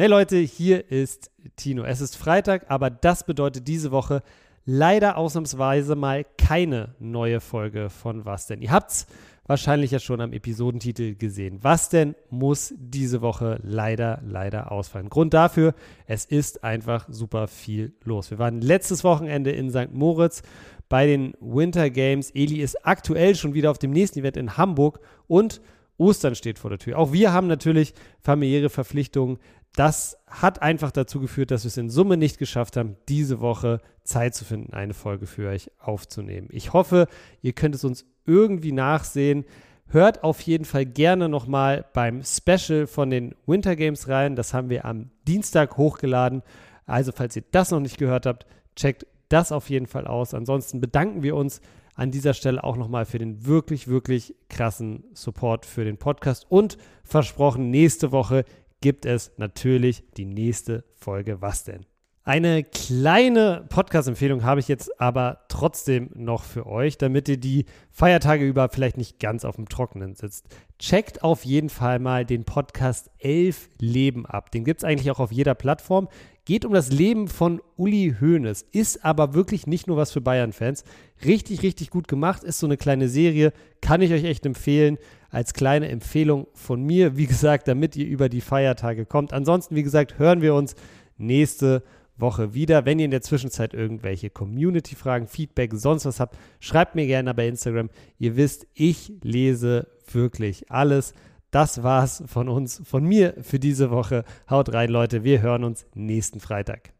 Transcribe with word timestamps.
Hey 0.00 0.06
Leute, 0.06 0.36
hier 0.36 0.92
ist 0.92 1.32
Tino. 1.56 1.82
Es 1.82 2.00
ist 2.00 2.16
Freitag, 2.16 2.66
aber 2.68 2.88
das 2.88 3.26
bedeutet 3.26 3.66
diese 3.66 3.90
Woche 3.90 4.22
leider 4.64 5.16
ausnahmsweise 5.16 5.96
mal 5.96 6.24
keine 6.40 6.94
neue 7.00 7.40
Folge 7.40 7.90
von 7.90 8.24
Was 8.24 8.46
denn? 8.46 8.62
Ihr 8.62 8.70
habt's 8.70 9.08
wahrscheinlich 9.48 9.90
ja 9.90 9.98
schon 9.98 10.20
am 10.20 10.32
Episodentitel 10.32 11.16
gesehen. 11.16 11.58
Was 11.62 11.88
denn 11.88 12.14
muss 12.30 12.72
diese 12.78 13.22
Woche 13.22 13.58
leider, 13.64 14.22
leider 14.24 14.70
ausfallen? 14.70 15.08
Grund 15.08 15.34
dafür, 15.34 15.74
es 16.06 16.24
ist 16.26 16.62
einfach 16.62 17.08
super 17.10 17.48
viel 17.48 17.92
los. 18.04 18.30
Wir 18.30 18.38
waren 18.38 18.60
letztes 18.60 19.02
Wochenende 19.02 19.50
in 19.50 19.68
St. 19.68 19.92
Moritz 19.92 20.42
bei 20.88 21.08
den 21.08 21.34
Winter 21.40 21.90
Games. 21.90 22.30
Eli 22.30 22.60
ist 22.60 22.86
aktuell 22.86 23.34
schon 23.34 23.52
wieder 23.52 23.72
auf 23.72 23.78
dem 23.78 23.90
nächsten 23.90 24.20
Event 24.20 24.36
in 24.36 24.56
Hamburg 24.56 25.00
und 25.26 25.60
Ostern 25.98 26.36
steht 26.36 26.60
vor 26.60 26.70
der 26.70 26.78
Tür. 26.78 26.96
Auch 26.96 27.12
wir 27.12 27.32
haben 27.32 27.48
natürlich 27.48 27.92
familiäre 28.20 28.70
Verpflichtungen. 28.70 29.38
Das 29.74 30.18
hat 30.26 30.62
einfach 30.62 30.90
dazu 30.90 31.20
geführt, 31.20 31.50
dass 31.50 31.64
wir 31.64 31.68
es 31.68 31.76
in 31.76 31.90
Summe 31.90 32.16
nicht 32.16 32.38
geschafft 32.38 32.76
haben, 32.76 32.96
diese 33.08 33.40
Woche 33.40 33.80
Zeit 34.02 34.34
zu 34.34 34.44
finden, 34.44 34.72
eine 34.72 34.94
Folge 34.94 35.26
für 35.26 35.48
euch 35.48 35.70
aufzunehmen. 35.78 36.48
Ich 36.50 36.72
hoffe, 36.72 37.06
ihr 37.42 37.52
könnt 37.52 37.74
es 37.74 37.84
uns 37.84 38.04
irgendwie 38.26 38.72
nachsehen. 38.72 39.44
Hört 39.86 40.24
auf 40.24 40.40
jeden 40.40 40.64
Fall 40.64 40.84
gerne 40.84 41.28
nochmal 41.28 41.84
beim 41.94 42.22
Special 42.22 42.86
von 42.86 43.10
den 43.10 43.34
Winter 43.46 43.76
Games 43.76 44.08
rein. 44.08 44.36
Das 44.36 44.52
haben 44.52 44.68
wir 44.68 44.84
am 44.84 45.10
Dienstag 45.26 45.76
hochgeladen. 45.76 46.42
Also, 46.86 47.12
falls 47.12 47.36
ihr 47.36 47.44
das 47.50 47.70
noch 47.70 47.80
nicht 47.80 47.98
gehört 47.98 48.26
habt, 48.26 48.46
checkt 48.76 49.06
das 49.28 49.52
auf 49.52 49.70
jeden 49.70 49.86
Fall 49.86 50.06
aus. 50.06 50.34
Ansonsten 50.34 50.80
bedanken 50.80 51.22
wir 51.22 51.36
uns 51.36 51.60
an 51.94 52.10
dieser 52.10 52.32
Stelle 52.32 52.62
auch 52.62 52.76
nochmal 52.76 53.06
für 53.06 53.18
den 53.18 53.46
wirklich, 53.46 53.88
wirklich 53.88 54.34
krassen 54.48 55.04
Support 55.14 55.66
für 55.66 55.84
den 55.84 55.98
Podcast 55.98 56.46
und 56.48 56.78
versprochen, 57.02 57.70
nächste 57.70 58.12
Woche 58.12 58.44
gibt 58.80 59.06
es 59.06 59.32
natürlich 59.36 60.04
die 60.16 60.26
nächste 60.26 60.84
Folge 60.94 61.40
Was 61.40 61.64
denn? 61.64 61.86
Eine 62.28 62.62
kleine 62.62 63.64
Podcast-Empfehlung 63.70 64.44
habe 64.44 64.60
ich 64.60 64.68
jetzt 64.68 65.00
aber 65.00 65.46
trotzdem 65.48 66.10
noch 66.14 66.44
für 66.44 66.66
euch, 66.66 66.98
damit 66.98 67.26
ihr 67.26 67.38
die 67.38 67.64
Feiertage 67.90 68.46
über 68.46 68.68
vielleicht 68.68 68.98
nicht 68.98 69.18
ganz 69.18 69.46
auf 69.46 69.56
dem 69.56 69.66
Trockenen 69.66 70.14
sitzt. 70.14 70.44
Checkt 70.78 71.22
auf 71.22 71.46
jeden 71.46 71.70
Fall 71.70 72.00
mal 72.00 72.26
den 72.26 72.44
Podcast 72.44 73.10
11 73.20 73.70
Leben 73.80 74.26
ab. 74.26 74.50
Den 74.50 74.64
gibt 74.64 74.82
es 74.82 74.84
eigentlich 74.84 75.10
auch 75.10 75.20
auf 75.20 75.32
jeder 75.32 75.54
Plattform. 75.54 76.08
Geht 76.44 76.66
um 76.66 76.74
das 76.74 76.92
Leben 76.92 77.28
von 77.28 77.62
Uli 77.76 78.16
Hoeneß. 78.20 78.66
Ist 78.72 79.06
aber 79.06 79.32
wirklich 79.32 79.66
nicht 79.66 79.86
nur 79.86 79.96
was 79.96 80.12
für 80.12 80.20
Bayern-Fans. 80.20 80.84
Richtig, 81.24 81.62
richtig 81.62 81.88
gut 81.88 82.08
gemacht. 82.08 82.44
Ist 82.44 82.58
so 82.58 82.66
eine 82.66 82.76
kleine 82.76 83.08
Serie. 83.08 83.54
Kann 83.80 84.02
ich 84.02 84.12
euch 84.12 84.24
echt 84.24 84.44
empfehlen. 84.44 84.98
Als 85.30 85.52
kleine 85.52 85.88
Empfehlung 85.88 86.46
von 86.54 86.82
mir, 86.82 87.16
wie 87.16 87.26
gesagt, 87.26 87.68
damit 87.68 87.96
ihr 87.96 88.06
über 88.06 88.28
die 88.28 88.40
Feiertage 88.40 89.04
kommt. 89.04 89.32
Ansonsten, 89.32 89.74
wie 89.74 89.82
gesagt, 89.82 90.18
hören 90.18 90.40
wir 90.40 90.54
uns 90.54 90.74
nächste 91.18 91.82
Woche 92.16 92.54
wieder. 92.54 92.84
Wenn 92.84 92.98
ihr 92.98 93.04
in 93.04 93.10
der 93.10 93.22
Zwischenzeit 93.22 93.74
irgendwelche 93.74 94.30
Community-Fragen, 94.30 95.26
Feedback, 95.26 95.72
sonst 95.74 96.04
was 96.04 96.20
habt, 96.20 96.36
schreibt 96.60 96.94
mir 96.94 97.06
gerne 97.06 97.34
bei 97.34 97.46
Instagram. 97.46 97.90
Ihr 98.18 98.36
wisst, 98.36 98.66
ich 98.74 99.12
lese 99.22 99.88
wirklich 100.10 100.70
alles. 100.70 101.12
Das 101.50 101.82
war's 101.82 102.22
von 102.26 102.48
uns, 102.48 102.82
von 102.84 103.04
mir 103.04 103.34
für 103.40 103.58
diese 103.58 103.90
Woche. 103.90 104.24
Haut 104.50 104.72
rein, 104.72 104.90
Leute. 104.90 105.24
Wir 105.24 105.40
hören 105.40 105.64
uns 105.64 105.86
nächsten 105.94 106.40
Freitag. 106.40 106.92